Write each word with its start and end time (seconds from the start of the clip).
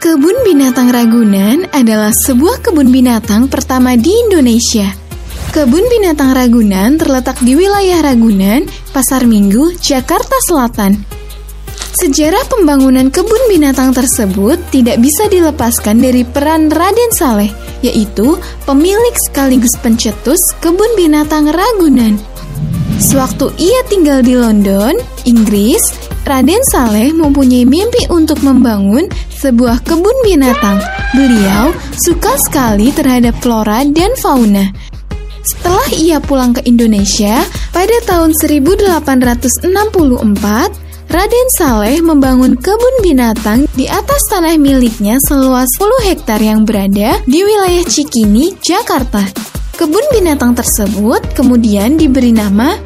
Kebun 0.00 0.36
Binatang 0.46 0.88
Ragunan 0.94 1.68
adalah 1.74 2.14
sebuah 2.14 2.64
kebun 2.64 2.88
binatang 2.88 3.52
pertama 3.52 3.98
di 3.98 4.14
Indonesia. 4.26 4.88
Kebun 5.50 5.82
Binatang 5.90 6.32
Ragunan 6.32 6.94
terletak 6.96 7.42
di 7.42 7.58
wilayah 7.58 8.00
Ragunan, 8.00 8.64
Pasar 8.94 9.26
Minggu, 9.26 9.74
Jakarta 9.82 10.38
Selatan. 10.46 10.96
Sejarah 12.00 12.46
pembangunan 12.46 13.10
kebun 13.12 13.50
binatang 13.50 13.92
tersebut 13.92 14.56
tidak 14.70 15.02
bisa 15.02 15.26
dilepaskan 15.26 16.00
dari 16.00 16.22
peran 16.22 16.70
Raden 16.70 17.12
Saleh, 17.12 17.50
yaitu 17.82 18.38
pemilik 18.64 19.16
sekaligus 19.26 19.74
pencetus 19.82 20.40
kebun 20.62 20.94
binatang 20.96 21.50
Ragunan. 21.50 22.16
Sewaktu 23.02 23.52
ia 23.58 23.80
tinggal 23.90 24.24
di 24.24 24.38
London, 24.38 24.96
Inggris, 25.28 26.09
Raden 26.30 26.62
Saleh 26.62 27.10
mempunyai 27.10 27.66
mimpi 27.66 28.06
untuk 28.06 28.38
membangun 28.46 29.10
sebuah 29.42 29.82
kebun 29.82 30.14
binatang. 30.22 30.78
Beliau 31.10 31.74
suka 31.98 32.38
sekali 32.38 32.94
terhadap 32.94 33.34
flora 33.42 33.82
dan 33.82 34.14
fauna. 34.14 34.70
Setelah 35.42 35.90
ia 35.90 36.22
pulang 36.22 36.54
ke 36.54 36.62
Indonesia 36.70 37.42
pada 37.74 37.98
tahun 38.06 38.38
1864, 38.38 39.74
Raden 41.10 41.48
Saleh 41.50 41.98
membangun 41.98 42.54
kebun 42.54 42.94
binatang 43.02 43.66
di 43.74 43.90
atas 43.90 44.30
tanah 44.30 44.54
miliknya 44.54 45.18
seluas 45.18 45.66
10 45.82 46.14
hektar 46.14 46.38
yang 46.38 46.62
berada 46.62 47.18
di 47.26 47.42
wilayah 47.42 47.82
Cikini, 47.82 48.54
Jakarta. 48.62 49.26
Kebun 49.74 50.06
binatang 50.14 50.54
tersebut 50.54 51.34
kemudian 51.34 51.98
diberi 51.98 52.30
nama 52.30 52.78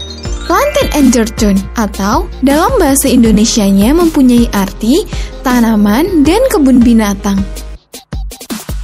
Plantain 0.44 0.88
Enderton 0.92 1.56
atau 1.80 2.28
dalam 2.44 2.68
bahasa 2.76 3.08
Indonesianya 3.08 3.96
mempunyai 3.96 4.44
arti 4.52 5.08
tanaman 5.40 6.20
dan 6.20 6.40
kebun 6.52 6.84
binatang. 6.84 7.40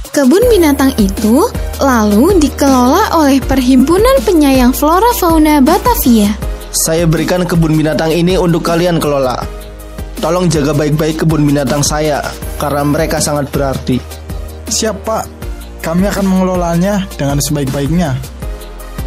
Kebun 0.09 0.41
binatang 0.49 0.91
itu 0.97 1.45
lalu 1.79 2.35
dikelola 2.41 3.15
oleh 3.15 3.37
Perhimpunan 3.39 4.19
Penyayang 4.25 4.73
Flora 4.73 5.13
Fauna 5.15 5.61
Batavia. 5.61 6.33
Saya 6.73 7.05
berikan 7.05 7.45
kebun 7.45 7.77
binatang 7.77 8.09
ini 8.09 8.35
untuk 8.35 8.65
kalian 8.65 8.97
kelola. 8.97 9.39
Tolong 10.17 10.49
jaga 10.49 10.73
baik-baik 10.73 11.23
kebun 11.23 11.45
binatang 11.45 11.85
saya 11.85 12.25
karena 12.57 12.83
mereka 12.83 13.21
sangat 13.21 13.47
berarti. 13.53 14.01
Siap 14.65 14.97
Pak, 15.05 15.23
kami 15.85 16.09
akan 16.09 16.25
mengelolanya 16.25 17.05
dengan 17.17 17.37
sebaik-baiknya. 17.37 18.30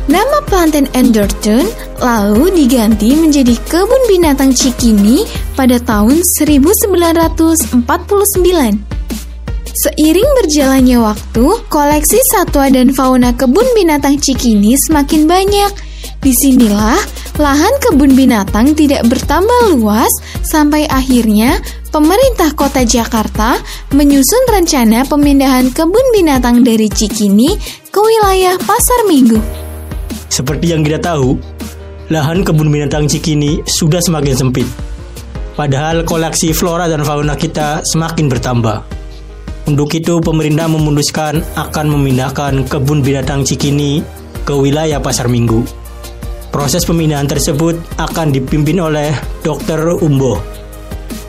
Nama 0.05 0.45
Plantain 0.45 0.85
Enderton 0.93 1.65
lalu 1.97 2.53
diganti 2.53 3.17
menjadi 3.17 3.57
Kebun 3.65 4.05
Binatang 4.05 4.53
Cikini 4.53 5.25
pada 5.57 5.81
tahun 5.81 6.21
1949. 6.21 7.81
Seiring 9.75 10.31
berjalannya 10.39 11.01
waktu, 11.01 11.45
koleksi 11.73 12.21
satwa 12.31 12.69
dan 12.69 12.93
fauna 12.93 13.33
kebun 13.33 13.65
binatang 13.73 14.21
Cikini 14.21 14.77
semakin 14.77 15.25
banyak. 15.25 15.73
Di 16.21 16.37
sinilah 16.37 17.01
lahan 17.41 17.73
kebun 17.81 18.13
binatang 18.13 18.77
tidak 18.77 19.09
bertambah 19.09 19.73
luas 19.73 20.13
sampai 20.45 20.85
akhirnya 20.85 21.65
pemerintah 21.89 22.53
kota 22.53 22.85
Jakarta 22.85 23.57
menyusun 23.97 24.53
rencana 24.53 25.09
pemindahan 25.09 25.73
kebun 25.73 26.13
binatang 26.13 26.61
dari 26.61 26.93
Cikini 26.93 27.57
ke 27.89 27.99
wilayah 28.05 28.61
Pasar 28.61 29.09
Minggu. 29.09 29.64
Seperti 30.35 30.75
yang 30.75 30.83
kita 30.83 30.99
tahu, 30.99 31.39
lahan 32.11 32.43
kebun 32.43 32.67
binatang 32.67 33.07
Cikini 33.07 33.63
sudah 33.71 34.03
semakin 34.03 34.35
sempit. 34.35 34.67
Padahal 35.55 36.03
koleksi 36.03 36.51
flora 36.51 36.91
dan 36.91 37.07
fauna 37.07 37.39
kita 37.39 37.87
semakin 37.87 38.27
bertambah. 38.27 38.83
Untuk 39.70 39.95
itu, 39.95 40.19
pemerintah 40.19 40.67
memutuskan 40.67 41.39
akan 41.55 41.86
memindahkan 41.86 42.67
kebun 42.67 43.07
binatang 43.07 43.47
Cikini 43.47 44.03
ke 44.42 44.58
wilayah 44.58 44.98
Pasar 44.98 45.31
Minggu. 45.31 45.63
Proses 46.51 46.83
pemindahan 46.83 47.31
tersebut 47.31 47.79
akan 47.95 48.35
dipimpin 48.35 48.83
oleh 48.83 49.14
Dr. 49.47 50.03
Umbo. 50.03 50.42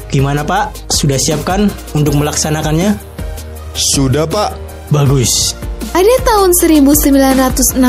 Gimana 0.10 0.42
Pak? 0.42 0.90
Sudah 0.90 1.22
siapkan 1.22 1.70
untuk 1.94 2.18
melaksanakannya? 2.18 2.98
Sudah 3.78 4.26
Pak. 4.26 4.58
Bagus. 4.90 5.54
Pada 5.96 6.12
tahun 6.28 6.52
1964, 6.52 7.80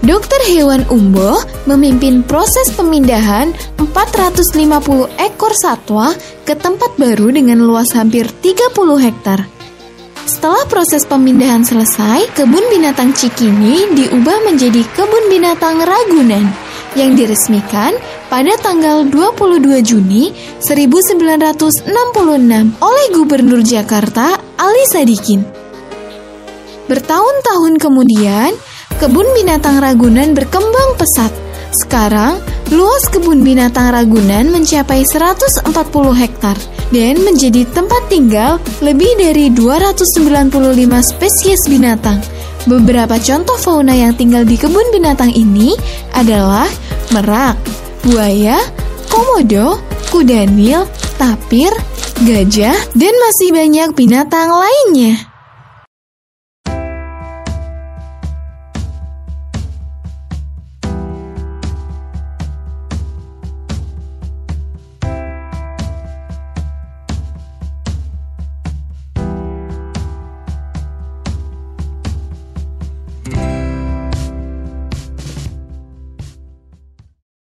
Dokter 0.00 0.40
Hewan 0.48 0.88
Umbo 0.88 1.44
memimpin 1.68 2.24
proses 2.24 2.72
pemindahan 2.72 3.52
450 3.76 5.12
ekor 5.20 5.52
satwa 5.52 6.16
ke 6.48 6.56
tempat 6.56 6.96
baru 6.96 7.28
dengan 7.28 7.60
luas 7.60 7.92
hampir 7.92 8.24
30 8.24 8.72
hektar. 8.96 9.44
Setelah 10.24 10.64
proses 10.72 11.04
pemindahan 11.04 11.60
selesai, 11.60 12.32
kebun 12.32 12.64
binatang 12.72 13.12
Cikini 13.12 13.92
diubah 13.92 14.40
menjadi 14.48 14.80
kebun 14.96 15.28
binatang 15.28 15.84
Ragunan 15.84 16.48
yang 16.96 17.12
diresmikan 17.12 17.92
pada 18.32 18.56
tanggal 18.56 19.04
22 19.04 19.84
Juni 19.84 20.32
1966 20.64 21.92
oleh 22.80 23.06
Gubernur 23.12 23.60
Jakarta 23.60 24.40
Ali 24.56 24.84
Sadikin. 24.88 25.44
Bertahun-tahun 26.88 27.76
kemudian, 27.76 28.56
kebun 29.00 29.24
binatang 29.32 29.80
Ragunan 29.80 30.36
berkembang 30.36 31.00
pesat. 31.00 31.32
Sekarang, 31.72 32.36
luas 32.68 33.08
kebun 33.08 33.40
binatang 33.40 33.96
Ragunan 33.96 34.52
mencapai 34.52 35.08
140 35.08 35.64
hektar 36.20 36.52
dan 36.92 37.16
menjadi 37.24 37.64
tempat 37.72 38.12
tinggal 38.12 38.60
lebih 38.84 39.08
dari 39.16 39.48
295 39.56 40.52
spesies 41.00 41.64
binatang. 41.64 42.20
Beberapa 42.68 43.16
contoh 43.16 43.56
fauna 43.56 43.96
yang 43.96 44.12
tinggal 44.12 44.44
di 44.44 44.60
kebun 44.60 44.92
binatang 44.92 45.32
ini 45.32 45.72
adalah 46.12 46.68
merak, 47.08 47.56
buaya, 48.04 48.60
komodo, 49.08 49.80
kuda 50.12 50.44
nil, 50.44 50.84
tapir, 51.16 51.72
gajah, 52.20 52.76
dan 52.92 53.14
masih 53.16 53.48
banyak 53.56 53.96
binatang 53.96 54.52
lainnya. 54.52 55.29